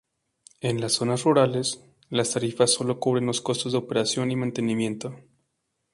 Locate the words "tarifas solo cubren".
2.33-3.27